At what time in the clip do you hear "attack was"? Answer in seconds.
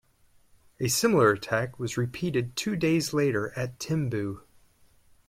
1.29-1.95